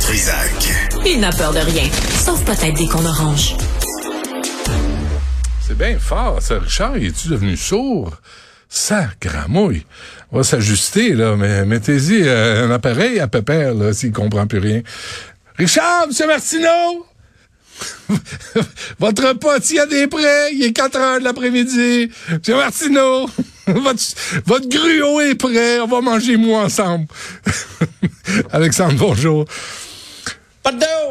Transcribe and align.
Trisac. 0.00 0.72
Il 1.06 1.20
n'a 1.20 1.30
peur 1.30 1.52
de 1.52 1.58
rien, 1.58 1.88
sauf 2.24 2.42
peut-être 2.44 2.76
des 2.76 2.88
qu'on 2.88 3.04
orange. 3.04 3.56
C'est 5.66 5.76
bien 5.76 5.98
fort, 5.98 6.40
ça. 6.40 6.58
Richard, 6.58 6.96
es-tu 6.96 7.28
devenu 7.28 7.56
sourd? 7.56 8.16
Sacramouille. 8.68 9.84
On 10.32 10.38
va 10.38 10.42
s'ajuster, 10.42 11.14
là, 11.14 11.36
mais 11.36 11.64
mettez-y 11.64 12.22
euh, 12.22 12.66
un 12.66 12.70
appareil 12.70 13.20
à 13.20 13.28
Pépère, 13.28 13.74
là, 13.74 13.92
s'il 13.92 14.12
comprend 14.12 14.46
plus 14.46 14.58
rien. 14.58 14.82
Richard, 15.56 16.06
Monsieur 16.08 16.26
Martineau! 16.26 17.06
Votre 18.98 19.28
repas, 19.28 19.58
il 19.70 19.76
y 19.76 19.78
a 19.78 19.86
des 19.86 20.06
prêts, 20.06 20.52
il 20.52 20.62
est 20.64 20.72
4 20.72 20.96
heures 20.96 21.18
de 21.20 21.24
l'après-midi. 21.24 22.10
Monsieur 22.30 22.56
Martineau, 22.56 23.28
votre, 23.66 24.02
votre 24.46 24.68
gruau 24.68 25.20
est 25.20 25.34
prêt, 25.34 25.80
on 25.80 25.86
va 25.86 26.00
manger 26.00 26.36
moi 26.36 26.64
ensemble. 26.64 27.06
Alexandre, 28.52 28.94
bonjour. 28.98 29.46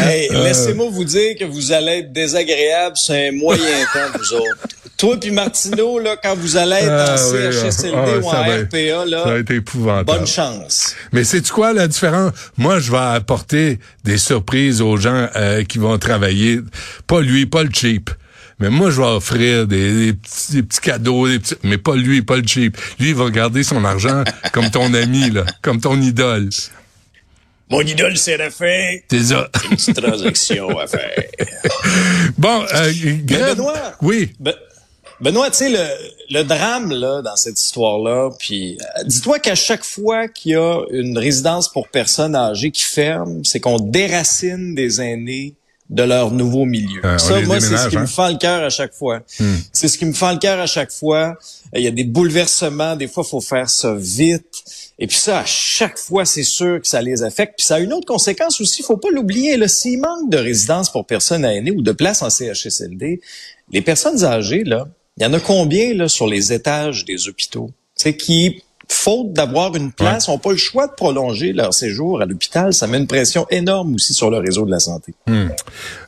Hey, 0.01 0.29
laissez-moi 0.30 0.88
vous 0.91 1.05
dire 1.05 1.37
que 1.38 1.45
vous 1.45 1.73
allez 1.73 1.98
être 1.98 2.12
désagréable, 2.12 2.96
c'est 2.96 3.29
un 3.29 3.33
moyen 3.33 3.84
temps, 3.92 4.19
vous 4.19 4.34
autres. 4.34 4.66
Toi 4.96 5.16
puis 5.20 5.30
Martineau, 5.30 5.98
là, 5.98 6.16
quand 6.23 6.34
vous 6.37 6.56
allez 6.56 6.77
être 6.77 6.91
Ah, 6.91 7.15
en 7.15 7.32
oui, 7.32 7.52
CHSLD 7.52 7.95
ah, 7.96 8.19
ou 8.19 8.24
en 8.27 8.32
va- 8.32 8.56
RPA, 8.62 9.05
là, 9.06 9.23
Ça 9.24 9.32
a 9.34 9.38
été 9.38 9.55
épouvantable. 9.56 10.19
bonne 10.19 10.27
chance. 10.27 10.95
Mais 11.12 11.24
c'est 11.24 11.46
quoi 11.51 11.73
la 11.73 11.87
différence? 11.88 12.32
Moi, 12.56 12.80
je 12.80 12.91
vais 12.91 12.98
apporter 12.98 13.79
des 14.05 14.18
surprises 14.18 14.80
aux 14.80 14.96
gens 14.96 15.29
euh, 15.37 15.62
qui 15.65 15.79
vont 15.79 15.96
travailler. 15.98 16.60
Pas 17.07 17.20
lui, 17.20 17.46
pas 17.46 17.62
le 17.62 17.70
cheap. 17.73 18.10
Mais 18.60 18.70
moi, 18.70 18.91
je 18.91 19.01
vais 19.01 19.07
offrir 19.07 19.66
des, 19.68 20.07
des 20.07 20.12
petits, 20.15 20.52
des 20.52 20.62
petits 20.65 20.80
cadeaux, 20.80 21.29
des 21.29 21.38
petits- 21.38 21.55
mais 21.62 21.79
pas 21.79 21.95
lui, 21.95 22.23
pas 22.23 22.37
le 22.37 22.46
cheap. 22.46 22.77
Lui, 22.98 23.10
il 23.10 23.15
va 23.15 23.30
garder 23.30 23.62
son 23.62 23.84
argent 23.84 24.24
comme 24.52 24.70
ton 24.70 24.93
ami, 24.95 25.30
là, 25.30 25.45
comme 25.62 25.80
ton 25.80 26.01
idole. 26.01 26.49
Mon 27.71 27.80
idole, 27.83 28.16
c'est 28.16 28.37
la 28.37 28.51
fin. 28.51 28.97
C'est 29.11 29.24
ça. 29.24 29.49
Une 29.71 29.77
petite 29.77 30.01
transaction 30.02 30.79
à 30.79 30.87
faire. 30.87 31.23
Bon, 32.38 32.65
euh, 32.74 32.93
Benoît. 33.24 33.93
Oui. 34.02 34.30
Ben- 34.41 34.55
Benoît, 35.21 35.51
tu 35.51 35.57
sais, 35.59 35.69
le, 35.71 35.85
le 36.30 36.45
drame 36.45 36.93
là 36.93 37.23
dans 37.23 37.35
cette 37.35 37.61
histoire-là, 37.61 38.30
puis 38.39 38.79
euh, 38.80 39.02
dis-toi 39.05 39.41
qu'à 39.41 39.57
chaque 39.57 39.83
fois 39.83 40.29
qu'il 40.29 40.52
y 40.52 40.55
a 40.55 40.80
une 40.93 41.19
résidence 41.19 41.69
pour 41.73 41.89
personnes 41.89 42.37
âgées 42.37 42.71
qui 42.71 42.85
ferme, 42.85 43.45
c'est 43.45 43.59
qu'on 43.59 43.79
déracine 43.79 44.77
des 44.77 45.01
aînés 45.01 45.57
de 45.91 46.05
leur 46.05 46.30
nouveau 46.30 46.66
milieu. 46.66 47.01
Euh, 47.05 47.19
Ça, 47.19 47.41
moi, 47.41 47.61
c'est 47.61 47.77
ce 47.77 47.89
qui 47.89 47.96
hein? 47.96 48.02
me 48.02 48.07
fend 48.07 48.29
le 48.29 48.37
cœur 48.37 48.63
à 48.63 48.71
chaque 48.71 48.93
fois. 48.95 49.21
C'est 49.73 49.89
ce 49.89 49.99
qui 49.99 50.05
me 50.05 50.13
fend 50.13 50.33
le 50.33 50.39
cœur 50.39 50.61
à 50.61 50.66
chaque 50.66 50.93
fois. 50.93 51.37
Il 51.74 51.83
y 51.83 51.89
a 51.89 51.91
des 51.91 52.05
bouleversements, 52.05 52.95
des 52.95 53.09
fois, 53.09 53.24
faut 53.24 53.41
faire 53.41 53.69
ça 53.69 53.95
vite. 53.96 54.63
Et 54.99 55.07
puis 55.07 55.16
ça, 55.16 55.41
à 55.41 55.45
chaque 55.45 55.99
fois, 55.99 56.24
c'est 56.24 56.43
sûr 56.43 56.80
que 56.80 56.88
ça 56.88 57.01
les 57.01 57.23
affecte. 57.23 57.54
Puis 57.59 57.66
ça 57.66 57.77
a 57.77 57.79
une 57.80 57.93
autre 57.93 58.07
conséquence 58.07 58.60
aussi, 58.60 58.82
faut 58.82 58.96
pas 58.96 59.10
l'oublier. 59.10 59.57
là, 59.57 59.68
S'il 59.68 60.01
manque 60.01 60.30
de 60.30 60.38
résidence 60.38 60.90
pour 60.90 61.07
personnes 61.07 61.45
aînées 61.45 61.71
ou 61.71 61.82
de 61.82 61.93
place 61.93 62.23
en 62.23 62.30
CHSLD, 62.30 63.21
les 63.71 63.82
personnes 63.82 64.25
âgées, 64.25 64.65
là, 64.65 64.88
il 65.16 65.22
y 65.22 65.27
en 65.27 65.32
a 65.32 65.41
combien 65.41 65.94
là 65.94 66.09
sur 66.09 66.27
les 66.27 66.53
étages 66.53 67.05
des 67.05 67.28
hôpitaux? 67.28 67.71
Sais, 67.94 68.16
qui, 68.16 68.62
faute 68.88 69.32
d'avoir 69.32 69.77
une 69.77 69.93
place, 69.93 70.28
n'ont 70.28 70.38
pas 70.38 70.50
le 70.50 70.56
choix 70.56 70.87
de 70.87 70.93
prolonger 70.93 71.53
leur 71.53 71.75
séjour 71.75 72.22
à 72.22 72.27
l'hôpital. 72.27 72.72
Ça 72.72 72.87
met 72.87 72.99
une 72.99 73.06
pression 73.06 73.47
énorme 73.50 73.94
aussi 73.94 74.15
sur 74.15 74.31
le 74.31 74.38
réseau 74.38 74.65
de 74.65 74.71
la 74.71 74.81
santé. 74.81 75.15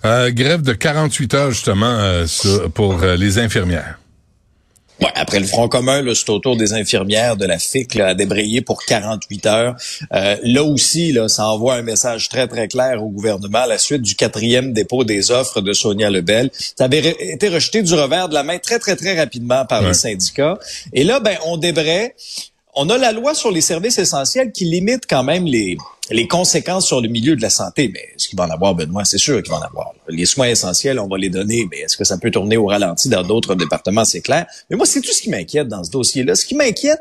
Euh, 0.05 0.31
grève 0.31 0.63
de 0.63 0.73
48 0.73 1.35
heures, 1.35 1.51
justement, 1.51 1.99
euh, 1.99 2.27
pour 2.75 3.03
euh, 3.03 3.17
les 3.17 3.39
infirmières. 3.39 4.00
Ouais, 5.03 5.09
après 5.15 5.41
le 5.41 5.47
Front 5.47 5.67
commun, 5.69 6.05
c'est 6.15 6.29
au 6.29 6.39
tour 6.41 6.57
des 6.57 6.75
infirmières 6.75 7.37
de 7.37 7.47
la 7.47 7.59
FIC 7.59 7.95
là, 7.95 8.09
à 8.09 8.15
débrayer 8.15 8.61
pour 8.61 8.85
48 8.85 9.47
heures. 9.47 9.77
Euh, 10.13 10.37
là 10.43 10.63
aussi, 10.63 11.13
là, 11.13 11.29
ça 11.29 11.49
envoie 11.49 11.75
un 11.77 11.83
message 11.83 12.29
très, 12.29 12.47
très 12.47 12.69
clair 12.69 13.03
au 13.03 13.09
gouvernement 13.09 13.61
à 13.61 13.67
la 13.67 13.79
suite 13.79 14.03
du 14.03 14.15
quatrième 14.15 14.73
dépôt 14.75 15.05
des 15.05 15.31
offres 15.31 15.63
de 15.63 15.73
Sonia 15.73 16.11
Lebel. 16.11 16.51
Ça 16.77 16.85
avait 16.85 17.01
re- 17.01 17.17
été 17.19 17.49
rejeté 17.49 17.83
du 17.83 17.95
revers 17.95 18.29
de 18.29 18.35
la 18.35 18.43
main 18.43 18.59
très, 18.59 18.79
très, 18.79 18.95
très 18.95 19.17
rapidement 19.19 19.65
par 19.65 19.81
Ouais. 19.83 19.89
les 19.89 19.95
syndicats. 19.95 20.59
Et 20.93 21.05
là, 21.05 21.19
ben, 21.21 21.37
on 21.47 21.57
débraye. 21.57 22.13
On 22.75 22.89
a 22.91 22.99
la 22.99 23.13
loi 23.13 23.35
sur 23.35 23.51
les 23.51 23.63
services 23.63 23.99
essentiels 23.99 24.53
qui 24.53 24.65
limite 24.65 25.05
quand 25.09 25.25
même 25.25 25.45
les, 25.47 25.77
les 26.11 26.29
conséquences 26.29 26.87
sur 26.87 27.01
le 27.01 27.09
milieu 27.09 27.37
de 27.37 27.43
la 27.43 27.51
santé. 27.51 27.91
Mais 27.93 28.01
est-ce 28.15 28.29
qu'il 28.29 28.39
va 28.39 28.45
en 28.45 28.51
avoir, 28.51 28.75
Benoît? 28.75 29.05
C'est 29.05 29.19
sûr 29.19 29.43
qu'il 29.43 29.53
va 29.53 29.59
en 29.59 29.63
avoir. 29.63 29.93
Les 30.09 30.27
soins 30.27 30.49
essentiels, 30.49 30.99
on 30.99 31.09
va 31.09 31.19
les 31.19 31.31
donner, 31.31 31.67
mais 31.71 31.79
est-ce 31.79 31.97
que 31.97 32.05
ça 32.05 32.19
peut 32.19 32.31
tourner 32.31 32.57
au 32.57 32.67
ralenti 32.67 33.09
dans 33.09 33.23
d'autres 33.23 33.55
départements? 33.55 34.05
C'est 34.05 34.21
clair. 34.21 34.47
Mais 34.69 34.77
moi, 34.77 34.87
c'est 34.87 35.01
tout 35.01 35.13
ce 35.13 35.23
qui 35.23 35.31
m'inquiète 35.31 35.69
dans 35.69 35.85
ce 35.85 35.91
dossier-là. 35.91 36.35
Ce 36.35 36.45
qui 36.45 36.55
m'inquiète, 36.55 37.01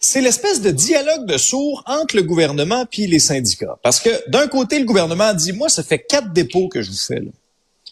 c'est 0.00 0.20
l'espèce 0.20 0.60
de 0.60 0.70
dialogue 0.70 1.26
de 1.26 1.36
sourds 1.36 1.82
entre 1.86 2.16
le 2.16 2.22
gouvernement 2.22 2.86
puis 2.86 3.06
les 3.06 3.18
syndicats. 3.18 3.78
Parce 3.82 4.00
que 4.00 4.10
d'un 4.30 4.46
côté, 4.46 4.78
le 4.78 4.84
gouvernement 4.84 5.34
dit, 5.34 5.52
moi, 5.52 5.68
ça 5.68 5.82
fait 5.82 5.98
quatre 5.98 6.32
dépôts 6.32 6.68
que 6.68 6.82
je 6.82 6.90
vous 6.90 6.96
fais. 6.96 7.20
Là, 7.20 7.30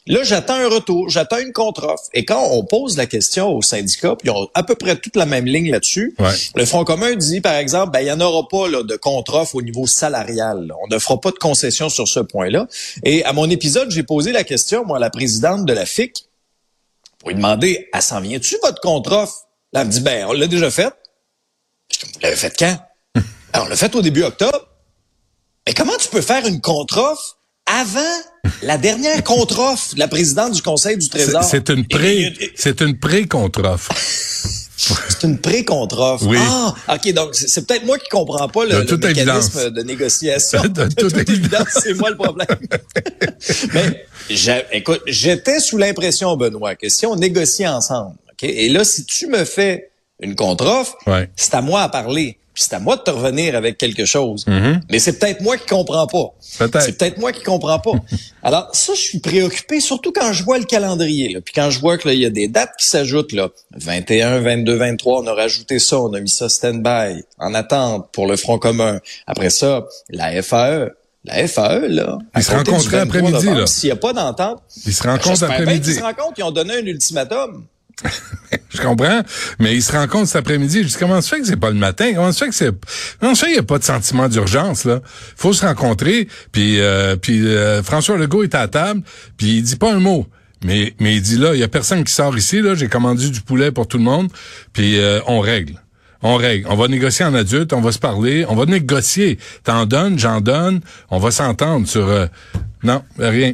Là, 0.09 0.23
j'attends 0.23 0.55
un 0.55 0.69
retour, 0.69 1.09
j'attends 1.09 1.39
une 1.39 1.53
contre-offre. 1.53 2.05
Et 2.15 2.25
quand 2.25 2.41
on 2.53 2.65
pose 2.65 2.97
la 2.97 3.07
question 3.07 3.49
aux 3.53 3.63
syndicats, 3.63 4.15
puis 4.17 4.29
ils 4.29 4.31
ont 4.31 4.49
à 4.55 4.63
peu 4.63 4.77
près 4.77 4.97
toute 4.97 5.17
la 5.17 5.27
même 5.27 5.47
ligne 5.47 5.71
là-dessus, 5.73 6.15
Ouais. 6.21 6.31
le 6.55 6.65
Front 6.65 6.85
commun 6.85 7.15
dit, 7.17 7.41
par 7.41 7.55
exemple, 7.57 7.91
ben, 7.93 8.01
il 8.01 8.05
n'y 8.05 8.13
en 8.13 8.21
aura 8.21 8.47
pas 8.49 8.69
là, 8.69 8.85
de 8.85 8.95
contre-offre 8.97 9.57
au 9.57 9.63
niveau 9.63 9.87
salarial. 9.89 10.67
là. 10.69 10.75
On 10.85 10.87
ne 10.95 10.99
fera 11.01 11.21
pas 11.21 11.33
de 11.33 11.39
concession 11.39 11.89
sur 11.89 12.07
ce 12.07 12.21
point-là. 12.21 12.69
Et 13.05 13.25
à 13.25 13.33
mon 13.33 13.51
épisode, 13.51 13.91
j'ai 13.91 14.05
posé 14.05 14.31
la 14.31 14.45
question, 14.45 14.85
moi, 14.85 14.99
à 14.99 15.01
la 15.01 15.11
présidente 15.11 15.65
de 15.67 15.73
la 15.73 15.85
FIC, 15.87 16.29
pour 17.19 17.31
lui 17.31 17.35
demander, 17.37 17.89
elle 17.93 18.03
s'en 18.03 18.21
vient-tu 18.21 18.57
votre 18.63 18.81
contre-offre? 18.81 19.47
Elle 19.75 19.87
me 19.87 19.91
dit, 19.91 20.01
ben, 20.01 20.27
on 20.29 20.33
l'a 20.33 20.47
déjà 20.47 20.71
fait. 20.71 20.93
Je 21.93 21.99
dis, 21.99 22.05
Vous 22.15 22.21
l'avez 22.23 22.37
fait 22.37 22.55
quand? 22.57 22.79
Ben, 23.53 23.63
on 23.63 23.69
l'a 23.69 23.77
fait 23.77 23.95
au 23.97 24.03
début 24.03 24.23
octobre. 24.23 24.69
Mais 25.67 25.75
comment 25.75 25.97
tu 25.99 26.09
peux 26.09 26.21
faire 26.21 26.47
une 26.47 26.61
contre-offre 26.61 27.36
avant 27.67 28.01
la 28.63 28.79
dernière 28.79 29.23
contre-offre 29.25 29.95
de 29.95 29.99
la 29.99 30.09
présidente 30.09 30.53
du 30.53 30.63
Conseil 30.63 30.97
du 30.97 31.09
Trésor? 31.09 31.43
c'est 31.45 31.69
une 31.69 31.87
pré, 31.87 32.33
c'est 32.55 32.81
une 32.81 32.99
pré-contre-offre. 32.99 33.93
C'est 34.79 35.27
une 35.27 35.39
pré-contre-offre. 35.39 36.27
Oui. 36.27 36.37
Ah, 36.39 36.75
OK, 36.95 37.13
donc 37.15 37.35
c'est 37.35 37.67
peut-être 37.67 37.87
moi 37.87 37.99
qui 37.99 38.09
comprends 38.11 38.47
pas 38.47 38.65
le, 38.67 38.73
De 38.73 38.77
le 38.77 38.87
toute 38.87 39.03
mécanisme 39.03 39.59
évidence. 39.59 39.73
de 39.73 39.83
négociation. 39.83 40.63
De 40.69 40.87
toute 40.95 41.17
évidence. 41.17 41.67
c'est 41.83 41.95
moi 41.95 42.11
le 42.11 42.17
problème. 42.17 42.47
Mais 43.73 44.07
j'ai- 44.29 44.65
écoute, 44.73 45.01
j'étais 45.07 45.59
sous 45.61 45.79
l'impression, 45.79 46.37
Benoît, 46.37 46.77
que 46.77 46.89
si 46.91 47.07
on 47.07 47.17
négociait 47.17 47.67
ensemble, 47.67 48.17
OK, 48.31 48.45
et 48.45 48.69
là, 48.69 48.85
si 48.85 49.07
tu 49.07 49.27
me 49.29 49.45
fais 49.45 49.91
une 50.21 50.37
contre-offre, 50.37 50.95
Ouais. 51.07 51.31
c'est 51.37 51.55
à 51.55 51.63
moi 51.63 51.81
à 51.83 51.89
parler. 51.89 52.39
Puis 52.57 52.65
c'est 52.67 52.75
à 52.75 52.81
moi 52.81 52.97
de 52.97 53.03
te 53.03 53.11
revenir 53.11 53.55
avec 53.55 53.77
quelque 53.77 54.07
chose. 54.07 54.47
Mais 54.91 54.99
c'est 54.99 55.19
peut-être 55.19 55.43
moi 55.43 55.59
qui 55.59 55.67
comprends 55.67 56.07
pas. 56.07 56.33
Peut-être. 56.59 56.81
C'est 56.81 56.97
peut-être 56.97 57.19
moi 57.19 57.31
qui 57.31 57.43
comprends 57.43 57.79
pas. 57.79 57.93
Alors 58.43 58.71
ça, 58.73 58.95
je 58.95 59.01
suis 59.01 59.19
préoccupé, 59.19 59.79
surtout 59.79 60.11
quand 60.11 60.33
je 60.33 60.43
vois 60.43 60.57
le 60.57 60.65
calendrier. 60.65 61.35
Là. 61.35 61.41
Puis 61.43 61.53
quand 61.55 61.69
je 61.69 61.79
vois 61.81 61.99
que 61.99 62.09
là, 62.09 62.15
il 62.15 62.21
y 62.21 62.25
a 62.25 62.31
des 62.31 62.49
dates 62.49 62.73
qui 62.79 62.87
s'ajoutent. 62.87 63.33
là. 63.35 63.51
21, 63.77 64.41
22, 64.41 64.75
23, 64.75 65.23
on 65.23 65.27
a 65.27 65.35
rajouté 65.35 65.79
ça, 65.79 66.01
on 66.01 66.15
a 66.15 66.21
mis 66.21 66.31
ça 66.31 66.49
stand-by, 66.49 67.23
en 67.39 67.53
attente 67.53 68.09
pour 68.13 68.27
le 68.27 68.37
Front 68.39 68.59
commun. 68.59 69.01
Après 69.27 69.51
ça, 69.51 69.85
la 70.09 70.43
FAE. 70.43 70.93
La 71.27 71.47
FAE, 71.47 71.89
là. 71.89 72.17
Ils 72.37 72.43
se 72.43 72.53
23 72.53 72.95
après-midi, 73.01 73.47
là. 73.49 73.67
S'il 73.67 73.89
n'y 73.89 73.93
a 73.93 73.97
pas 73.97 74.15
d'entente, 74.15 74.63
Ils 74.87 74.95
se 74.95 75.03
rencontrent 75.03 75.45
après-midi. 75.45 75.91
qu'ils 75.91 75.95
se 75.99 76.03
rencontrent, 76.03 76.39
ils 76.39 76.45
ont 76.45 76.53
donné 76.53 76.73
un 76.75 76.87
ultimatum. 76.87 77.67
Je 78.71 78.83
comprends, 78.83 79.23
mais 79.59 79.75
ils 79.75 79.83
se 79.83 79.93
rencontrent 79.93 80.27
cet 80.27 80.37
après-midi. 80.37 80.83
Je 80.83 80.89
dis, 80.89 80.97
comment 80.99 81.21
se 81.21 81.35
fait 81.35 81.41
que 81.41 81.47
c'est 81.47 81.57
pas 81.57 81.71
le 81.71 81.77
matin? 81.77 82.13
Comment 82.15 82.33
se 82.33 82.45
fait 82.45 82.51
que 82.51 82.55
c'est, 82.55 82.71
comment 83.21 83.35
se 83.35 83.41
fait 83.41 83.47
qu'il 83.47 83.55
n'y 83.55 83.61
a 83.61 83.65
pas 83.65 83.79
de 83.79 83.85
sentiment 83.85 84.29
d'urgence, 84.29 84.85
là? 84.85 85.01
Faut 85.37 85.53
se 85.53 85.65
rencontrer, 85.65 86.29
puis, 86.53 86.81
euh, 86.81 87.17
puis 87.17 87.47
euh, 87.47 87.83
François 87.83 88.19
Legault 88.19 88.43
est 88.43 88.55
à 88.55 88.69
table, 88.69 89.03
puis 89.37 89.59
il 89.59 89.63
dit 89.63 89.77
pas 89.77 89.93
un 89.93 90.01
mot. 90.01 90.27
Mais, 90.65 90.95
mais 91.01 91.17
il 91.17 91.23
dit 91.23 91.37
là, 91.37 91.55
il 91.55 91.61
y 91.61 91.63
a 91.63 91.69
personne 91.69 92.05
qui 92.05 92.13
sort 92.13 92.37
ici, 92.37 92.61
là, 92.61 92.75
j'ai 92.75 92.89
commandé 92.89 93.29
du 93.29 93.41
poulet 93.41 93.71
pour 93.71 93.89
tout 93.89 93.99
le 93.99 94.05
monde, 94.05 94.29
puis 94.73 94.99
euh, 94.99 95.21
on 95.27 95.41
règle. 95.41 95.83
On 96.23 96.37
règle. 96.37 96.67
On 96.71 96.77
va 96.77 96.89
négocier 96.89 97.25
en 97.25 97.35
adulte, 97.35 97.73
on 97.73 97.81
va 97.81 97.93
se 97.93 97.99
parler, 97.99 98.45
on 98.49 98.57
va 98.57 98.65
négocier. 98.65 99.39
T'en 99.65 99.87
donnes, 99.87 100.19
j'en 100.19 100.41
donne, 100.41 100.81
on 101.11 101.19
va 101.19 101.31
s'entendre 101.31 101.87
sur... 101.87 102.09
non, 102.83 103.03
rien. 103.19 103.53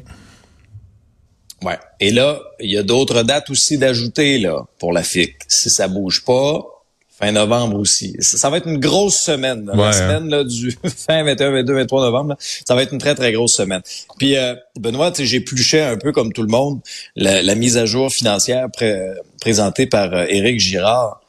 Ouais. 1.63 1.79
Et 2.01 2.11
là, 2.11 2.41
il 2.61 2.71
y 2.71 2.77
a 2.79 2.83
d'autres 2.83 3.23
dates 3.23 3.51
aussi 3.51 3.79
d'ajouter 3.79 4.39
là 4.39 4.65
pour 4.79 4.93
la 4.93 5.03
FIC. 5.03 5.35
Si 5.49 5.71
ça 5.71 5.89
bouge 5.89 6.25
pas, 6.25 6.65
fin 7.11 7.31
novembre 7.33 7.79
aussi. 7.79 8.17
Ça, 8.19 8.37
ça 8.37 8.51
va 8.51 8.57
être 8.57 8.67
une 8.67 8.81
grosse 8.81 9.17
semaine. 9.19 9.67
là. 9.67 9.73
Ouais, 9.75 9.81
la 9.83 9.89
hein. 9.89 9.93
semaine 9.93 10.29
là, 10.29 10.45
du 10.45 10.77
fin 10.97 11.23
21, 11.23 11.51
22, 11.53 11.75
23 11.75 12.01
novembre, 12.03 12.31
là, 12.31 12.37
ça 12.67 12.75
va 12.75 12.83
être 12.83 12.93
une 12.93 12.99
très, 12.99 13.15
très 13.15 13.33
grosse 13.33 13.55
semaine. 13.55 13.83
Puis, 14.19 14.37
euh, 14.37 14.55
Benoît, 14.81 15.13
j'ai 15.17 15.41
pluché 15.41 15.81
un 15.81 15.97
peu 15.99 16.11
comme 16.13 16.33
tout 16.33 16.43
le 16.43 16.49
monde 16.49 16.81
la, 17.15 17.43
la 17.43 17.55
mise 17.55 17.77
à 17.77 17.87
jour 17.87 18.11
financière 18.13 18.69
pré- 18.73 19.01
présentée 19.41 19.87
par 19.87 20.13
euh, 20.13 20.27
Éric 20.29 20.59
Girard. 20.59 21.21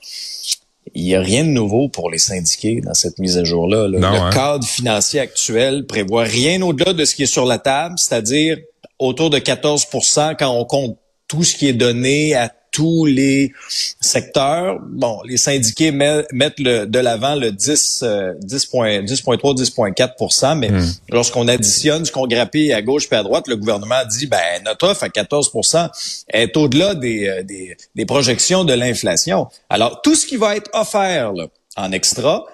Il 0.96 1.04
n'y 1.04 1.16
a 1.16 1.22
rien 1.22 1.44
de 1.44 1.50
nouveau 1.50 1.90
pour 1.90 2.12
les 2.12 2.18
syndiqués 2.20 2.82
dans 2.82 2.94
cette 2.94 3.18
mise 3.18 3.38
à 3.38 3.44
jour-là. 3.44 3.88
là. 3.88 4.00
Le 4.00 4.06
hein. 4.06 4.30
cadre 4.32 4.66
financier 4.66 5.20
actuel 5.20 5.86
prévoit 5.88 6.24
rien 6.24 6.62
au-delà 6.62 6.94
de 6.94 7.04
ce 7.06 7.16
qui 7.16 7.24
est 7.24 7.28
sur 7.28 7.46
la 7.46 7.58
table, 7.58 7.96
c'est-à-dire 7.98 8.58
autour 9.00 9.30
de 9.30 9.38
14% 9.38 10.36
quand 10.38 10.52
on 10.52 10.66
compte 10.66 10.98
tout 11.28 11.44
ce 11.44 11.56
qui 11.56 11.68
est 11.68 11.74
donné 11.74 12.36
à 12.36 12.52
tous 12.74 13.06
les 13.06 13.54
secteurs. 14.02 14.80
Bon, 14.82 15.22
les 15.26 15.38
syndiqués 15.38 15.92
mettent 15.92 16.60
le, 16.60 16.86
de 16.86 17.00
l'avant 17.00 17.36
le 17.36 17.52
10, 17.52 18.04
10.3, 18.04 19.06
10.4% 19.06 20.58
mais 20.58 20.70
hmm. 20.70 20.84
lorsqu'on 21.10 21.48
additionne 21.48 22.04
ce 22.04 22.12
qu'on 22.12 22.28
grappille 22.28 22.74
à 22.74 22.82
gauche 22.82 23.08
et 23.12 23.16
à 23.16 23.24
droite, 23.24 23.48
le 23.48 23.58
gouvernement 23.58 24.04
dit, 24.10 24.26
ben, 24.26 24.40
notre 24.66 24.88
offre 24.88 25.04
à 25.04 25.10
14% 25.10 25.90
est 26.30 26.58
au-delà 26.58 26.96
des, 26.96 27.28
euh, 27.28 27.44
des, 27.44 27.78
des 27.96 28.06
projections 28.06 28.64
de 28.64 28.74
l'inflation. 28.74 29.48
Alors, 29.70 30.02
tout 30.02 30.16
ce 30.16 30.26
qui 30.26 30.36
va 30.36 30.56
être 30.56 30.72
offert 30.74 31.32
là, 31.34 31.46
en 31.78 31.92
extra, 31.92 32.46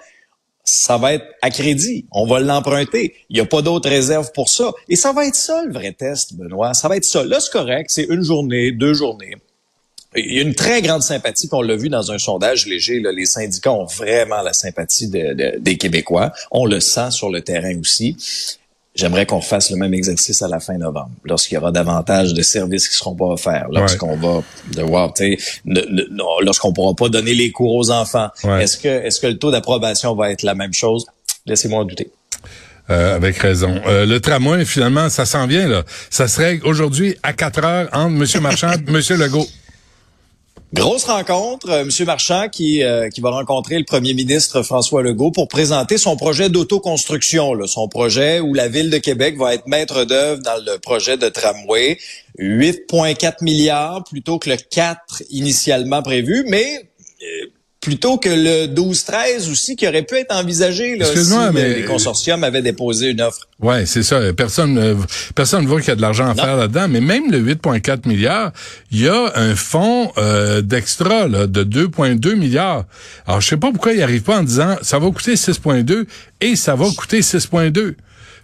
ça 0.70 0.98
va 0.98 1.14
être 1.14 1.26
à 1.42 1.50
crédit. 1.50 2.06
On 2.12 2.26
va 2.26 2.38
l'emprunter. 2.38 3.14
Il 3.28 3.34
n'y 3.34 3.40
a 3.40 3.44
pas 3.44 3.60
d'autres 3.60 3.88
réserves 3.88 4.30
pour 4.32 4.48
ça. 4.48 4.72
Et 4.88 4.94
ça 4.94 5.12
va 5.12 5.26
être 5.26 5.34
ça, 5.34 5.64
le 5.64 5.72
vrai 5.72 5.92
test, 5.92 6.34
Benoît. 6.34 6.74
Ça 6.74 6.88
va 6.88 6.96
être 6.96 7.04
ça. 7.04 7.24
Là, 7.24 7.40
c'est 7.40 7.50
correct. 7.50 7.90
C'est 7.90 8.04
une 8.04 8.22
journée, 8.22 8.70
deux 8.70 8.94
journées. 8.94 9.34
Il 10.14 10.32
y 10.32 10.38
a 10.38 10.42
une 10.42 10.54
très 10.54 10.80
grande 10.82 11.02
sympathie, 11.02 11.48
qu'on 11.48 11.62
l'a 11.62 11.76
vu 11.76 11.88
dans 11.88 12.12
un 12.12 12.18
sondage 12.18 12.66
léger. 12.66 13.00
Les 13.00 13.26
syndicats 13.26 13.72
ont 13.72 13.84
vraiment 13.84 14.42
la 14.42 14.52
sympathie 14.52 15.08
des 15.08 15.76
Québécois. 15.76 16.32
On 16.50 16.66
le 16.66 16.80
sent 16.80 17.10
sur 17.10 17.30
le 17.30 17.42
terrain 17.42 17.78
aussi. 17.78 18.16
J'aimerais 18.96 19.24
qu'on 19.24 19.40
fasse 19.40 19.70
le 19.70 19.76
même 19.76 19.94
exercice 19.94 20.42
à 20.42 20.48
la 20.48 20.58
fin 20.58 20.76
novembre, 20.76 21.12
lorsqu'il 21.24 21.54
y 21.54 21.58
aura 21.58 21.70
davantage 21.70 22.34
de 22.34 22.42
services 22.42 22.88
qui 22.88 22.96
seront 22.96 23.14
pas 23.14 23.26
offerts, 23.26 23.68
lorsqu'on 23.70 24.16
va 24.16 24.42
devoir, 24.74 25.14
tu 25.14 25.38
sais, 25.38 25.38
lorsqu'on 26.42 26.72
pourra 26.72 26.94
pas 26.94 27.08
donner 27.08 27.34
les 27.34 27.52
cours 27.52 27.74
aux 27.74 27.90
enfants. 27.90 28.28
Est-ce 28.44 28.78
que, 28.78 28.88
est-ce 28.88 29.20
que 29.20 29.28
le 29.28 29.38
taux 29.38 29.52
d'approbation 29.52 30.14
va 30.16 30.32
être 30.32 30.42
la 30.42 30.54
même 30.54 30.72
chose? 30.72 31.06
Laissez-moi 31.46 31.80
en 31.80 31.84
douter. 31.84 32.10
Euh, 32.90 33.14
avec 33.14 33.36
raison. 33.38 33.80
Euh, 33.86 34.04
le 34.04 34.20
tramway, 34.20 34.64
finalement, 34.64 35.08
ça 35.08 35.24
s'en 35.24 35.46
vient 35.46 35.68
là. 35.68 35.84
Ça 36.10 36.26
serait 36.26 36.58
aujourd'hui 36.64 37.14
à 37.22 37.32
4 37.32 37.64
heures 37.64 37.88
entre 37.92 38.36
M. 38.36 38.42
Marchand 38.42 38.72
et 38.72 38.74
M. 38.88 39.20
Legault. 39.20 39.46
Grosse 40.72 41.02
rencontre, 41.06 41.68
euh, 41.68 41.82
M. 41.82 42.06
Marchand 42.06 42.48
qui, 42.48 42.84
euh, 42.84 43.08
qui 43.08 43.20
va 43.20 43.30
rencontrer 43.30 43.76
le 43.76 43.84
premier 43.84 44.14
ministre 44.14 44.62
François 44.62 45.02
Legault 45.02 45.32
pour 45.32 45.48
présenter 45.48 45.98
son 45.98 46.16
projet 46.16 46.48
d'autoconstruction, 46.48 47.66
son 47.66 47.88
projet 47.88 48.38
où 48.38 48.54
la 48.54 48.68
ville 48.68 48.88
de 48.88 48.98
Québec 48.98 49.36
va 49.36 49.54
être 49.54 49.66
maître 49.66 50.04
d'œuvre 50.04 50.40
dans 50.42 50.64
le 50.64 50.78
projet 50.78 51.16
de 51.16 51.28
tramway. 51.28 51.98
8,4 52.38 53.42
milliards 53.42 54.04
plutôt 54.04 54.38
que 54.38 54.48
le 54.48 54.56
4 54.56 55.24
initialement 55.30 56.02
prévu, 56.02 56.44
mais 56.46 56.89
plutôt 57.80 58.18
que 58.18 58.28
le 58.28 58.66
12-13 58.66 59.50
aussi 59.50 59.74
qui 59.74 59.88
aurait 59.88 60.02
pu 60.02 60.16
être 60.16 60.34
envisagé 60.34 60.96
là, 60.96 61.06
si 61.06 61.32
mais... 61.54 61.74
les 61.74 61.84
consortiums 61.84 62.44
avaient 62.44 62.60
déposé 62.60 63.08
une 63.08 63.22
offre. 63.22 63.48
Ouais, 63.58 63.86
c'est 63.86 64.02
ça. 64.02 64.20
Personne 64.34 64.74
ne 64.74 64.94
personne 65.34 65.66
voit 65.66 65.80
qu'il 65.80 65.88
y 65.88 65.92
a 65.92 65.96
de 65.96 66.02
l'argent 66.02 66.28
à 66.28 66.34
faire 66.34 66.56
là-dedans, 66.56 66.88
mais 66.88 67.00
même 67.00 67.30
le 67.30 67.40
8,4 67.40 68.06
milliards, 68.06 68.52
il 68.90 69.00
y 69.00 69.08
a 69.08 69.32
un 69.34 69.56
fonds 69.56 70.12
euh, 70.18 70.60
d'extra 70.60 71.26
là, 71.26 71.46
de 71.46 71.64
2,2 71.64 72.34
milliards. 72.34 72.84
Alors 73.26 73.40
je 73.40 73.48
sais 73.48 73.56
pas 73.56 73.70
pourquoi 73.70 73.94
il 73.94 74.02
arrive 74.02 74.22
pas 74.22 74.38
en 74.38 74.42
disant 74.42 74.76
ça 74.82 74.98
va 74.98 75.10
coûter 75.10 75.34
6,2 75.34 76.04
et 76.42 76.56
ça 76.56 76.74
va 76.74 76.86
coûter 76.94 77.20
6,2. 77.20 77.94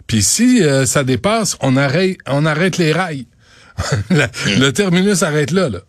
Puis 0.07 0.23
si 0.23 0.63
euh, 0.63 0.87
ça 0.87 1.03
dépasse, 1.03 1.57
on 1.61 1.77
arrête 1.77 2.17
on 2.27 2.45
arrête 2.45 2.79
les 2.79 2.91
rails. 2.91 3.27
le 4.09 4.69
terminus 4.71 5.21
arrête 5.21 5.51
là 5.51 5.69
là. 5.69 5.79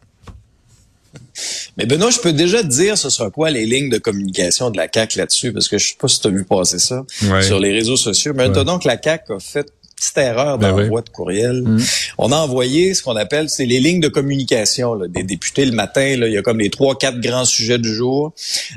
Mais 1.79 1.87
Benoît, 1.87 2.11
je 2.11 2.19
peux 2.19 2.33
déjà 2.33 2.63
te 2.63 2.67
dire 2.67 2.99
ce 2.99 3.09
sera 3.09 3.31
quoi 3.31 3.51
les 3.51 3.65
lignes 3.65 3.89
de 3.89 3.99
communication 3.99 4.71
de 4.71 4.77
la 4.77 4.89
CAC 4.89 5.15
là-dessus, 5.15 5.53
parce 5.53 5.69
que 5.69 5.79
je 5.79 5.89
sais 5.89 5.97
pas 5.99 6.09
si 6.09 6.21
tu 6.21 6.27
as 6.27 6.31
vu 6.31 6.45
passer 6.45 6.79
ça 6.79 7.05
sur 7.41 7.61
les 7.61 7.73
réseaux 7.73 7.97
sociaux. 7.97 8.33
Mais 8.35 8.49
ouais. 8.49 8.65
donc 8.65 8.85
la 8.85 8.97
CAC 8.97 9.31
a 9.31 9.39
fait 9.39 9.73
petite 9.99 10.19
erreur 10.19 10.59
dans 10.59 10.71
ben 10.73 10.83
l'envoi 10.83 11.03
de 11.03 11.09
courriel. 11.09 11.63
Mm. 11.63 11.83
On 12.19 12.33
a 12.33 12.37
envoyé 12.37 12.95
ce 12.95 13.03
qu'on 13.03 13.17
appelle, 13.17 13.49
c'est 13.49 13.67
les 13.67 13.81
lignes 13.81 14.01
de 14.01 14.09
communication 14.09 14.95
là, 14.95 15.09
des 15.09 15.23
députés 15.23 15.65
le 15.65 15.73
matin. 15.73 16.17
Là, 16.17 16.29
il 16.29 16.33
y 16.33 16.37
a 16.37 16.43
comme 16.43 16.61
les 16.61 16.71
trois, 16.71 16.97
quatre 16.97 17.21
grands 17.21 17.45
sujets 17.45 17.79
du 17.79 17.93
jour 17.93 18.33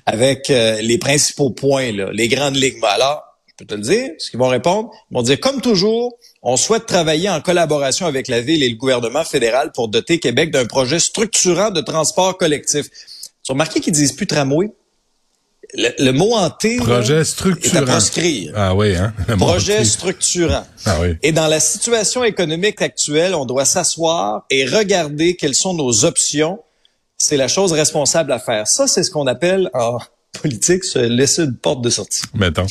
avec 0.06 0.50
euh, 0.50 0.82
les 0.82 0.98
principaux 0.98 1.52
points, 1.52 1.92
là, 1.92 2.10
les 2.12 2.28
grandes 2.28 2.56
lignes. 2.56 2.80
Alors, 2.84 3.24
peux 3.62 3.68
te 3.68 3.76
le 3.76 3.82
dire, 3.82 4.12
ce 4.18 4.30
qu'ils 4.30 4.40
vont 4.40 4.48
répondre, 4.48 4.92
ils 5.10 5.16
vont 5.16 5.22
dire 5.22 5.40
comme 5.40 5.62
toujours, 5.62 6.18
on 6.42 6.58
souhaite 6.58 6.86
travailler 6.86 7.30
en 7.30 7.42
collaboration 7.42 8.06
avec 8.06 8.28
la 8.28 8.42
Ville 8.42 8.64
et 8.64 8.70
le 8.70 8.76
gouvernement 8.76 9.24
fédéral 9.24 9.72
pour 9.72 9.88
doter 9.88 10.20
Québec 10.20 10.52
d'un 10.52 10.66
projet 10.66 11.00
structurant 11.00 11.70
de 11.70 11.82
transport 11.82 12.38
collectif. 12.38 12.90
Tu 13.44 13.52
as 13.52 13.54
remarqué 13.54 13.80
qu'ils 13.80 13.94
disent 13.94 14.14
plus 14.14 14.28
tramway? 14.28 14.72
Le, 15.74 16.12
mot 16.12 16.34
hanté 16.36 16.76
projet 16.78 17.24
structurant. 17.24 17.76
est 17.76 17.82
à 17.84 17.86
proscrire. 17.86 18.54
Ah 18.58 18.76
oui, 18.76 18.94
hein? 18.94 19.14
projet 19.38 19.86
structurant. 19.86 20.66
Ah 20.86 20.98
oui. 21.00 21.16
Et 21.24 21.32
dans 21.32 21.48
la 21.48 21.62
situation 21.62 22.26
économique 22.26 22.82
actuelle, 22.82 23.34
on 23.36 23.46
doit 23.46 23.64
s'asseoir 23.64 24.46
et 24.50 24.66
regarder 24.66 25.38
quelles 25.38 25.56
sont 25.56 25.74
nos 25.74 26.04
options. 26.04 26.60
C'est 27.18 27.38
la 27.38 27.48
chose 27.48 27.72
responsable 27.72 28.34
à 28.34 28.40
faire. 28.40 28.68
Ça, 28.68 28.88
c'est 28.88 29.04
ce 29.04 29.12
qu'on 29.12 29.28
appelle 29.28 29.70
en 29.74 30.00
politique 30.42 30.84
se 30.84 31.00
laisser 31.00 31.44
une 31.44 31.56
porte 31.56 31.84
de 31.84 31.90
sortie. 31.90 32.24
Mettons. 32.34 32.68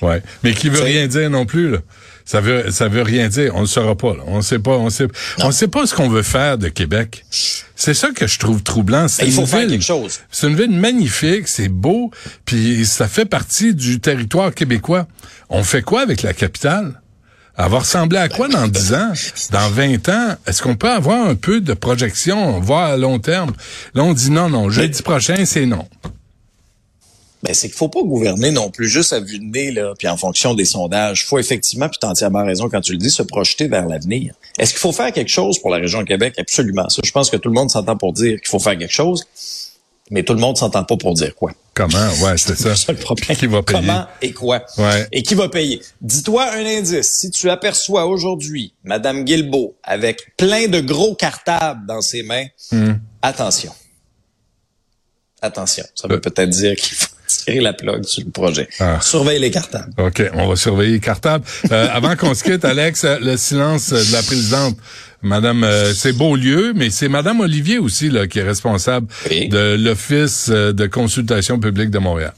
Ouais. 0.00 0.22
Mais 0.42 0.54
qui 0.54 0.68
veut 0.68 0.82
rien 0.82 1.06
dire 1.06 1.30
non 1.30 1.46
plus, 1.46 1.70
là. 1.70 1.78
Ça 2.24 2.40
veut 2.40 2.70
ça 2.70 2.88
veut 2.88 3.02
rien 3.02 3.28
dire. 3.28 3.52
On 3.56 3.62
ne 3.62 3.66
saura 3.66 3.96
pas. 3.96 4.14
Là. 4.14 4.22
On 4.26 4.42
sait 4.42 4.60
pas. 4.60 4.72
On 4.72 4.90
sait. 4.90 5.08
On 5.38 5.50
sait 5.50 5.68
pas 5.68 5.86
ce 5.86 5.94
qu'on 5.94 6.08
veut 6.08 6.22
faire 6.22 6.56
de 6.56 6.68
Québec. 6.68 7.24
C'est 7.74 7.94
ça 7.94 8.10
que 8.10 8.26
je 8.26 8.38
trouve 8.38 8.62
troublant. 8.62 9.08
C'est 9.08 9.26
il 9.26 9.32
faut 9.32 9.46
faire 9.46 9.66
quelque 9.66 9.84
chose. 9.84 10.20
C'est 10.30 10.48
une 10.48 10.56
ville 10.56 10.70
magnifique. 10.70 11.48
C'est 11.48 11.68
beau. 11.68 12.10
Puis 12.44 12.86
ça 12.86 13.08
fait 13.08 13.24
partie 13.24 13.74
du 13.74 14.00
territoire 14.00 14.54
québécois. 14.54 15.08
On 15.48 15.64
fait 15.64 15.82
quoi 15.82 16.02
avec 16.02 16.22
la 16.22 16.32
capitale? 16.32 17.00
Elle 17.58 17.70
va 17.70 17.80
ressembler 17.80 18.18
à 18.18 18.28
quoi 18.30 18.48
dans 18.48 18.66
10 18.66 18.94
ans? 18.94 19.12
Dans 19.50 19.68
20 19.68 20.08
ans? 20.08 20.36
Est-ce 20.46 20.62
qu'on 20.62 20.74
peut 20.74 20.90
avoir 20.90 21.26
un 21.26 21.34
peu 21.34 21.60
de 21.60 21.74
projection, 21.74 22.58
voir 22.60 22.92
à 22.92 22.96
long 22.96 23.18
terme? 23.18 23.52
Là, 23.94 24.04
on 24.04 24.14
dit 24.14 24.30
non, 24.30 24.48
non. 24.48 24.70
Jeudi 24.70 25.02
prochain, 25.02 25.44
c'est 25.44 25.66
non 25.66 25.86
ben 27.42 27.54
c'est 27.54 27.68
qu'il 27.68 27.76
faut 27.76 27.88
pas 27.88 28.02
gouverner 28.02 28.52
non 28.52 28.70
plus 28.70 28.88
juste 28.88 29.12
à 29.12 29.20
vue 29.20 29.40
de 29.40 29.44
nez 29.44 29.72
là, 29.72 29.94
puis 29.98 30.06
en 30.06 30.16
fonction 30.16 30.54
des 30.54 30.64
sondages. 30.64 31.22
Il 31.22 31.24
faut 31.24 31.38
effectivement, 31.38 31.88
puis 31.88 31.98
tu 32.00 32.06
as 32.06 32.10
entièrement 32.10 32.44
raison 32.44 32.68
quand 32.68 32.80
tu 32.80 32.92
le 32.92 32.98
dis, 32.98 33.10
se 33.10 33.22
projeter 33.22 33.66
vers 33.66 33.86
l'avenir. 33.86 34.34
Est-ce 34.58 34.70
qu'il 34.70 34.80
faut 34.80 34.92
faire 34.92 35.12
quelque 35.12 35.30
chose 35.30 35.58
pour 35.58 35.70
la 35.70 35.78
région 35.78 36.00
de 36.02 36.06
Québec? 36.06 36.34
Absolument. 36.38 36.88
Ça, 36.88 37.02
je 37.04 37.10
pense 37.10 37.30
que 37.30 37.36
tout 37.36 37.48
le 37.48 37.54
monde 37.54 37.70
s'entend 37.70 37.96
pour 37.96 38.12
dire 38.12 38.40
qu'il 38.40 38.48
faut 38.48 38.60
faire 38.60 38.78
quelque 38.78 38.92
chose, 38.92 39.24
mais 40.10 40.22
tout 40.22 40.34
le 40.34 40.40
monde 40.40 40.56
s'entend 40.56 40.84
pas 40.84 40.96
pour 40.96 41.14
dire 41.14 41.34
quoi. 41.34 41.52
Comment? 41.74 42.10
Ouais, 42.22 42.36
c'est 42.36 42.56
ça. 42.56 42.76
c'est 42.76 42.92
le 42.92 42.98
problème. 42.98 43.36
Qui 43.36 43.46
va 43.46 43.62
payer? 43.62 43.80
Comment 43.80 44.06
et 44.20 44.32
quoi? 44.32 44.62
Ouais. 44.78 45.08
Et 45.10 45.22
qui 45.22 45.34
va 45.34 45.48
payer? 45.48 45.80
Dis-toi 46.00 46.48
un 46.52 46.64
indice. 46.64 47.08
Si 47.08 47.30
tu 47.30 47.50
aperçois 47.50 48.06
aujourd'hui 48.06 48.74
Madame 48.84 49.24
Guilbeault 49.24 49.74
avec 49.82 50.36
plein 50.36 50.68
de 50.68 50.80
gros 50.80 51.16
cartables 51.16 51.86
dans 51.86 52.02
ses 52.02 52.22
mains, 52.22 52.46
hmm. 52.70 52.92
attention. 53.20 53.72
Attention. 55.40 55.84
Ça 55.96 56.06
veut 56.06 56.16
euh. 56.16 56.20
peut-être 56.20 56.50
dire 56.50 56.76
qu'il 56.76 56.96
faut 56.96 57.08
tirer 57.38 57.60
la 57.60 57.72
plug 57.72 58.04
sur 58.04 58.24
le 58.24 58.30
projet. 58.30 58.68
Ah. 58.80 59.00
Surveille 59.00 59.40
les 59.40 59.50
cartables. 59.50 59.92
OK, 59.98 60.22
on 60.34 60.48
va 60.48 60.56
surveiller 60.56 60.92
les 60.92 61.00
cartables. 61.00 61.44
Euh, 61.70 61.88
avant 61.92 62.16
qu'on 62.16 62.34
se 62.34 62.44
quitte, 62.44 62.64
Alex, 62.64 63.04
le 63.04 63.36
silence 63.36 63.90
de 63.90 64.12
la 64.12 64.22
présidente. 64.22 64.76
Madame, 65.22 65.62
euh, 65.62 65.92
c'est 65.94 66.12
Beaulieu, 66.12 66.72
mais 66.74 66.90
c'est 66.90 67.08
Madame 67.08 67.40
Olivier 67.40 67.78
aussi 67.78 68.10
là, 68.10 68.26
qui 68.26 68.40
est 68.40 68.44
responsable 68.44 69.06
de 69.30 69.76
l'Office 69.76 70.48
euh, 70.50 70.72
de 70.72 70.86
consultation 70.86 71.60
publique 71.60 71.90
de 71.90 71.98
Montréal. 71.98 72.34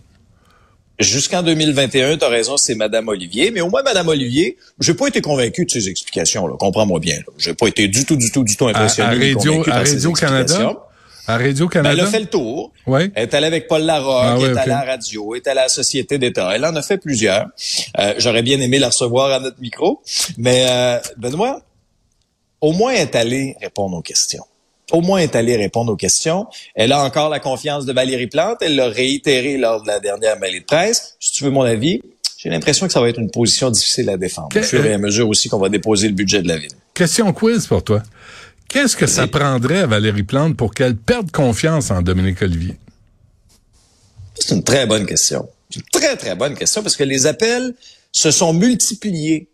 Jusqu'en 1.01 1.43
2021, 1.43 2.19
tu 2.19 2.25
as 2.25 2.29
raison, 2.29 2.57
c'est 2.57 2.77
Madame 2.77 3.09
Olivier. 3.09 3.51
Mais 3.51 3.63
au 3.63 3.69
moins, 3.69 3.83
Madame 3.83 4.09
Olivier, 4.09 4.57
j'ai 4.79 4.95
pas 4.95 5.09
été 5.09 5.21
convaincu 5.21 5.65
de 5.65 5.71
ses 5.71 5.89
explications. 5.89 6.47
Comprends-moi 6.57 7.01
bien. 7.01 7.17
J'ai 7.37 7.55
pas 7.55 7.67
été 7.67 7.89
du 7.89 8.05
tout, 8.05 8.17
du 8.17 8.31
tout, 8.31 8.45
du 8.45 8.57
tout 8.57 8.69
impressionné. 8.69 9.09
À, 9.09 9.13
à 9.13 9.35
Radio, 9.35 9.65
à 9.69 9.79
Radio 9.79 10.13
Canada? 10.13 10.84
À 11.27 11.39
Radio-Canada? 11.39 11.95
Ben, 11.95 12.01
elle 12.01 12.07
a 12.07 12.11
fait 12.11 12.21
le 12.21 12.27
tour. 12.27 12.73
Oui. 12.87 13.11
Elle 13.15 13.23
est 13.23 13.35
allée 13.35 13.47
avec 13.47 13.67
Paul 13.67 13.83
Larocque, 13.83 14.25
ah, 14.25 14.37
elle 14.39 14.45
est 14.45 14.59
allée 14.59 14.73
à 14.73 14.85
la 14.85 14.93
radio, 14.93 15.35
elle 15.35 15.41
est 15.41 15.49
allée 15.49 15.61
à 15.61 15.63
la 15.65 15.69
Société 15.69 16.19
d'État. 16.19 16.51
Elle 16.55 16.65
en 16.65 16.75
a 16.77 16.83
fait 16.83 16.99
plusieurs. 16.99 17.47
Euh, 17.99 18.15
J'aurais 18.19 18.43
bien 18.43 18.61
aimé 18.61 18.79
la 18.79 18.89
recevoir 18.89 19.33
à 19.33 19.41
notre 19.41 19.61
micro. 19.61 20.03
Mais 20.37 20.67
euh, 20.69 20.99
Benoît, 21.17 21.63
au 22.61 22.73
moins 22.73 22.93
elle 22.93 23.03
est 23.03 23.17
allée 23.17 23.57
répondre 23.61 23.97
aux 23.97 24.03
questions. 24.03 24.45
Au 24.93 25.01
moins 25.01 25.19
elle 25.19 25.25
est 25.25 25.37
allée 25.37 25.57
répondre 25.57 25.93
aux 25.93 25.97
questions. 25.97 26.47
Elle 26.75 26.93
a 26.93 27.03
encore 27.03 27.31
la 27.31 27.41
confiance 27.41 27.87
de 27.87 27.93
Valérie 27.93 28.27
Plante. 28.27 28.59
Elle 28.61 28.77
l'a 28.77 28.89
réitéré 28.89 29.57
lors 29.57 29.83
de 29.83 29.87
la 29.87 30.01
dernière 30.01 30.39
mêlée 30.39 30.61
de 30.61 30.65
presse. 30.67 31.17
Si 31.21 31.33
tu 31.33 31.45
veux 31.45 31.51
mon 31.51 31.63
avis, 31.63 32.03
j'ai 32.37 32.51
l'impression 32.51 32.87
que 32.87 32.93
ça 32.93 33.01
va 33.01 33.09
être 33.09 33.19
une 33.19 33.31
position 33.31 33.71
difficile 33.71 34.11
à 34.11 34.19
défendre. 34.19 34.49
au 34.55 34.63
fur 34.63 34.85
et 34.85 34.93
à 34.93 34.99
mesure 34.99 35.27
aussi 35.29 35.49
qu'on 35.49 35.59
va 35.59 35.71
déposer 35.71 36.09
le 36.09 36.15
budget 36.15 36.43
de 36.43 36.49
la 36.49 36.59
ville. 36.59 36.73
Question 36.93 37.33
quiz 37.33 37.67
pour 37.67 37.83
toi. 37.83 38.03
Qu'est-ce 38.75 38.97
que 38.97 39.07
ça 39.07 39.29
prendrait 39.29 39.83
à 39.83 39.87
Valérie 39.87 40.25
Plante 40.25 40.57
pour 40.57 40.75
qu'elle 40.75 40.97
perde 40.97 41.31
confiance 41.31 41.93
en 41.93 42.03
Dominique 42.03 42.43
Olivier? 42.43 42.77
C'est 44.35 44.53
une 44.53 44.65
très 44.65 44.85
bonne 44.85 45.07
question. 45.07 45.49
C'est 45.71 45.79
une 45.79 45.87
très, 45.93 46.17
très 46.17 46.35
bonne 46.35 46.57
question 46.57 46.83
parce 46.83 46.97
que 46.97 47.05
les 47.05 47.27
appels 47.27 47.73
se 48.11 48.33
sont 48.33 48.53
multipliés 48.53 49.49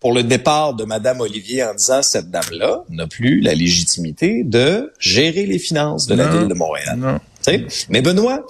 pour 0.00 0.12
le 0.12 0.24
départ 0.24 0.74
de 0.74 0.82
Madame 0.82 1.20
Olivier 1.20 1.62
en 1.62 1.72
disant 1.72 2.02
cette 2.02 2.32
dame-là 2.32 2.82
n'a 2.88 3.06
plus 3.06 3.40
la 3.40 3.54
légitimité 3.54 4.42
de 4.42 4.92
gérer 4.98 5.46
les 5.46 5.60
finances 5.60 6.06
de 6.08 6.16
la 6.16 6.26
ville 6.36 6.48
de 6.48 6.54
Montréal. 6.54 6.98
Non. 6.98 7.20
Mais 7.90 8.02
Benoît, 8.02 8.44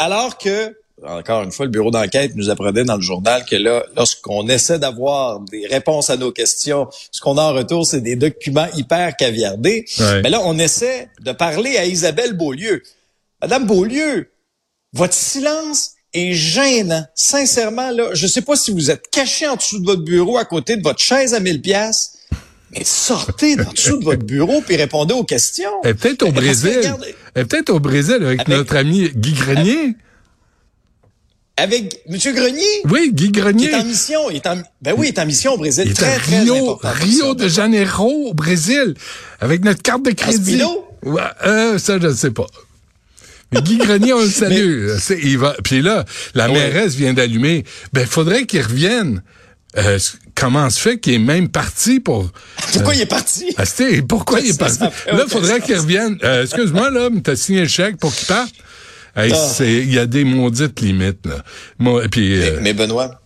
alors 0.00 0.36
que 0.36 0.76
encore 1.04 1.42
une 1.42 1.52
fois, 1.52 1.66
le 1.66 1.70
bureau 1.70 1.90
d'enquête 1.90 2.32
nous 2.36 2.48
apprenait 2.48 2.84
dans 2.84 2.96
le 2.96 3.02
journal 3.02 3.44
que 3.44 3.56
là, 3.56 3.84
lorsqu'on 3.96 4.48
essaie 4.48 4.78
d'avoir 4.78 5.40
des 5.40 5.66
réponses 5.66 6.08
à 6.10 6.16
nos 6.16 6.32
questions, 6.32 6.88
ce 7.10 7.20
qu'on 7.20 7.36
a 7.36 7.42
en 7.42 7.52
retour, 7.52 7.86
c'est 7.86 8.00
des 8.00 8.16
documents 8.16 8.68
hyper 8.76 9.14
caviardés. 9.16 9.84
Mais 10.22 10.30
là, 10.30 10.40
on 10.44 10.58
essaie 10.58 11.08
de 11.20 11.32
parler 11.32 11.76
à 11.76 11.84
Isabelle 11.84 12.32
Beaulieu. 12.32 12.82
Madame 13.42 13.66
Beaulieu, 13.66 14.30
votre 14.94 15.14
silence 15.14 15.92
est 16.14 16.32
gênant. 16.32 17.04
Sincèrement, 17.14 17.90
là, 17.90 18.08
je 18.14 18.26
sais 18.26 18.42
pas 18.42 18.56
si 18.56 18.72
vous 18.72 18.90
êtes 18.90 19.10
caché 19.10 19.46
en 19.46 19.56
dessous 19.56 19.80
de 19.80 19.84
votre 19.84 20.02
bureau 20.02 20.38
à 20.38 20.46
côté 20.46 20.76
de 20.76 20.82
votre 20.82 21.00
chaise 21.00 21.34
à 21.34 21.40
1000 21.40 21.60
pièces. 21.60 22.12
Mais 22.72 22.84
sortez 22.84 23.60
en 23.60 23.72
dessous 23.72 23.98
de 23.98 24.04
votre 24.04 24.24
bureau 24.24 24.62
puis 24.66 24.76
répondez 24.76 25.14
aux 25.14 25.24
questions. 25.24 25.82
Et 25.84 25.94
peut-être 25.94 26.22
au 26.22 26.32
Brésil. 26.32 26.80
Et 27.36 27.44
peut-être 27.44 27.70
au 27.70 27.80
Brésil 27.80 28.14
avec, 28.14 28.48
notre 28.48 28.76
ami 28.76 29.10
Guy 29.14 29.34
Grenier. 29.34 29.78
Avec 29.82 29.96
M. 31.58 31.88
Grenier? 32.34 32.82
Oui, 32.84 33.10
Guy 33.14 33.30
Grenier. 33.30 33.68
Il 33.68 33.70
est 33.70 33.74
en 33.74 33.84
mission. 33.84 34.30
Il 34.30 34.36
est 34.36 34.46
en, 34.46 34.56
ben 34.82 34.94
oui, 34.96 35.06
il 35.06 35.14
est 35.16 35.18
en 35.18 35.26
mission 35.26 35.54
au 35.54 35.58
Brésil. 35.58 35.92
très, 35.94 36.18
très 36.18 36.40
Rio, 36.40 36.78
Rio 36.82 37.34
de 37.34 37.48
Janeiro, 37.48 38.28
au 38.28 38.34
Brésil. 38.34 38.94
Avec 39.40 39.64
notre 39.64 39.82
carte 39.82 40.04
de 40.04 40.10
crédit. 40.10 40.60
Ouais, 41.02 41.22
euh, 41.46 41.78
ça, 41.78 41.98
je 41.98 42.08
ne 42.08 42.12
sais 42.12 42.30
pas. 42.30 42.46
Mais 43.52 43.62
Guy 43.62 43.78
Grenier, 43.78 44.12
on 44.12 44.20
le 44.20 44.28
salue. 44.28 44.90
Il 45.22 45.38
va, 45.38 45.56
puis 45.64 45.80
là, 45.80 46.04
la 46.34 46.48
mairesse 46.48 46.94
vient 46.94 47.14
d'allumer. 47.14 47.64
Ben, 47.92 48.06
faudrait 48.06 48.44
qu'il 48.44 48.60
revienne. 48.60 49.22
Euh, 49.78 49.98
comment 50.34 50.70
se 50.70 50.80
fait 50.80 50.98
qu'il 50.98 51.14
est 51.14 51.18
même 51.18 51.48
parti 51.48 52.00
pour... 52.00 52.30
Pourquoi 52.72 52.94
il 52.94 53.02
est 53.02 53.06
parti? 53.06 53.54
Ah, 53.58 53.64
pourquoi 54.08 54.40
il 54.40 54.50
est 54.50 54.58
parti? 54.58 54.80
Là, 54.80 54.90
il 55.06 55.30
faudrait 55.30 55.60
qu'il 55.60 55.76
revienne. 55.76 56.18
Euh, 56.22 56.44
excuse-moi, 56.44 56.90
là, 56.90 57.10
mais 57.12 57.20
t'as 57.20 57.36
signé 57.36 57.62
le 57.62 57.68
chèque 57.68 57.98
pour 57.98 58.14
qu'il 58.14 58.26
parte? 58.26 58.54
Il 59.16 59.92
y 59.92 59.98
a 59.98 60.06
des 60.06 60.24
maudites 60.24 60.80
limites. 60.80 61.26
Là. 61.26 61.42
Moi, 61.78 62.02
puis, 62.10 62.40
euh, 62.40 62.58
mais, 62.62 62.74
Benoît, 62.74 63.20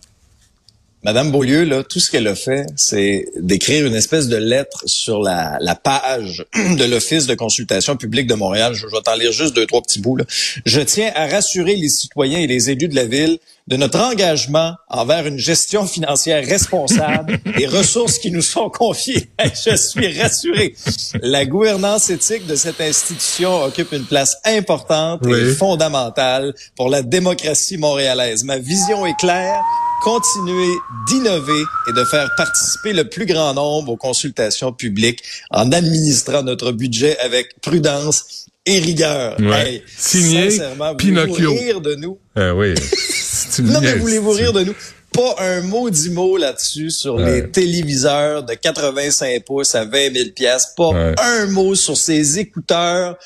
Madame 1.03 1.31
Beaulieu, 1.31 1.63
là, 1.63 1.83
tout 1.83 1.99
ce 1.99 2.11
qu'elle 2.11 2.27
a 2.27 2.35
fait, 2.35 2.67
c'est 2.75 3.25
d'écrire 3.35 3.87
une 3.87 3.95
espèce 3.95 4.27
de 4.27 4.37
lettre 4.37 4.83
sur 4.85 5.19
la, 5.19 5.57
la 5.59 5.73
page 5.73 6.45
de 6.53 6.83
l'Office 6.85 7.25
de 7.25 7.33
consultation 7.33 7.97
publique 7.97 8.27
de 8.27 8.35
Montréal. 8.35 8.75
Je, 8.75 8.85
vais 8.85 9.01
t'en 9.03 9.15
lire 9.15 9.31
juste 9.31 9.55
deux, 9.55 9.65
trois 9.65 9.81
petits 9.81 9.99
bouts. 9.99 10.17
Là. 10.17 10.25
Je 10.63 10.79
tiens 10.79 11.11
à 11.15 11.25
rassurer 11.25 11.75
les 11.75 11.89
citoyens 11.89 12.37
et 12.37 12.45
les 12.45 12.69
élus 12.69 12.87
de 12.87 12.95
la 12.95 13.05
ville 13.05 13.39
de 13.67 13.77
notre 13.77 13.99
engagement 13.99 14.75
envers 14.89 15.25
une 15.25 15.39
gestion 15.39 15.87
financière 15.87 16.45
responsable 16.45 17.39
des 17.57 17.65
ressources 17.65 18.19
qui 18.19 18.29
nous 18.29 18.43
sont 18.43 18.69
confiées. 18.69 19.31
Je 19.65 19.75
suis 19.75 20.21
rassuré. 20.21 20.75
La 21.23 21.45
gouvernance 21.45 22.11
éthique 22.11 22.45
de 22.45 22.55
cette 22.55 22.79
institution 22.79 23.63
occupe 23.63 23.91
une 23.91 24.05
place 24.05 24.37
importante 24.45 25.25
et 25.25 25.53
fondamentale 25.55 26.53
pour 26.75 26.89
la 26.89 27.01
démocratie 27.01 27.77
montréalaise. 27.77 28.43
Ma 28.43 28.59
vision 28.59 29.03
est 29.07 29.17
claire 29.17 29.63
continuer 30.01 30.73
d'innover 31.07 31.63
et 31.87 31.93
de 31.93 32.03
faire 32.05 32.29
participer 32.35 32.93
le 32.93 33.07
plus 33.07 33.25
grand 33.25 33.53
nombre 33.53 33.93
aux 33.93 33.97
consultations 33.97 34.73
publiques 34.73 35.23
en 35.51 35.71
administrant 35.71 36.43
notre 36.43 36.71
budget 36.71 37.17
avec 37.19 37.59
prudence 37.61 38.47
et 38.65 38.79
rigueur. 38.79 39.39
Ouais. 39.39 39.83
Signé 39.97 40.49
Pinocchio. 40.97 41.51
rire 41.51 41.81
de 41.81 41.95
nous? 41.95 42.17
Ah 42.35 42.53
oui. 42.55 42.73
non, 43.59 43.81
mais 43.81 43.95
voulez-vous 43.95 44.31
rire 44.31 44.53
de 44.53 44.63
nous? 44.63 44.75
Pas 45.13 45.35
un 45.39 45.61
mot 45.61 45.89
dit 45.89 46.09
mot 46.09 46.37
là-dessus 46.37 46.89
sur 46.89 47.17
les 47.17 47.49
téléviseurs 47.51 48.43
de 48.43 48.53
85 48.53 49.43
pouces 49.43 49.75
à 49.75 49.83
20 49.83 50.13
000 50.13 50.29
pièces. 50.33 50.73
Pas 50.77 51.13
un 51.21 51.47
mot 51.47 51.75
sur 51.75 51.97
ces 51.97 52.39
écouteurs 52.39 53.17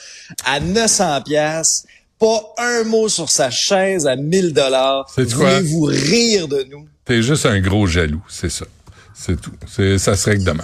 à 0.45 0.59
900 0.59 1.21
pièces. 1.21 1.85
Pas 2.19 2.53
un 2.57 2.83
mot 2.83 3.09
sur 3.09 3.29
sa 3.29 3.49
chaise 3.49 4.07
à 4.07 4.15
1000 4.15 4.53
dollars. 4.53 5.05
Voulez-vous 5.17 5.83
rire 5.83 6.47
de 6.47 6.65
nous? 6.69 6.87
T'es 7.03 7.21
juste 7.21 7.45
un 7.45 7.59
gros 7.59 7.85
jaloux, 7.87 8.23
c'est 8.29 8.49
ça. 8.49 8.65
C'est 9.13 9.39
tout. 9.39 9.51
C'est, 9.65 9.97
ça 9.97 10.15
serait 10.15 10.37
que 10.37 10.43
de 10.43 10.51
même. 10.51 10.61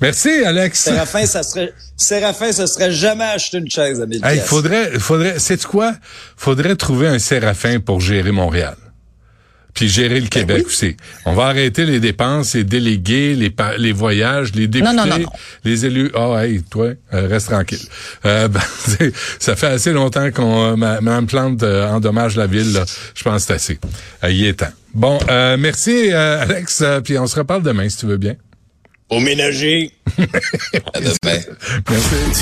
Merci, 0.00 0.28
Alex. 0.44 0.78
Séraphin, 0.80 1.24
ça 1.24 1.42
serait, 1.42 1.72
Séraphin, 1.96 2.52
ça 2.52 2.66
serait 2.66 2.92
jamais 2.92 3.24
acheté 3.24 3.58
une 3.58 3.70
chaise 3.70 4.00
à 4.00 4.06
1000 4.06 4.20
Il 4.34 4.40
faudrait, 4.40 4.98
faudrait, 4.98 5.38
c'est 5.38 5.64
quoi? 5.64 5.94
Faudrait 6.36 6.76
trouver 6.76 7.08
un 7.08 7.18
Séraphin 7.18 7.80
pour 7.80 8.00
gérer 8.00 8.30
Montréal 8.30 8.76
puis 9.78 9.88
gérer 9.88 10.16
le 10.16 10.22
ben 10.22 10.28
Québec 10.28 10.66
aussi. 10.66 10.96
On 11.24 11.34
va 11.34 11.44
arrêter 11.44 11.86
les 11.86 12.00
dépenses, 12.00 12.54
les 12.54 12.64
délégués, 12.64 13.36
les, 13.36 13.54
les 13.78 13.92
voyages, 13.92 14.52
les 14.52 14.66
députés, 14.66 15.24
les 15.64 15.86
élus. 15.86 16.10
Ah, 16.14 16.30
oh, 16.30 16.36
hey, 16.36 16.64
toi, 16.64 16.88
euh, 17.14 17.28
reste 17.28 17.46
tranquille. 17.46 17.78
Euh, 18.26 18.48
ben, 18.48 18.60
ça 19.38 19.54
fait 19.54 19.68
assez 19.68 19.92
longtemps 19.92 20.32
qu'on 20.32 20.72
euh, 20.72 21.00
Mme 21.00 21.28
Plante 21.28 21.62
euh, 21.62 21.88
endommage 21.90 22.34
la 22.34 22.48
ville. 22.48 22.76
Je 23.14 23.22
pense 23.22 23.46
que 23.46 23.46
c'est 23.46 23.54
assez. 23.54 23.78
il 24.28 24.46
est 24.46 24.54
temps. 24.54 24.66
Bon, 24.94 25.20
merci 25.28 26.10
Alex, 26.10 26.82
puis 27.04 27.16
on 27.16 27.28
se 27.28 27.36
reparle 27.36 27.62
demain 27.62 27.88
si 27.88 27.98
tu 27.98 28.06
veux 28.06 28.16
bien. 28.16 28.34
Au 29.10 29.20
ménager. 29.20 29.92
à 30.92 31.00
demain. 31.00 31.38
Merci. 31.88 32.14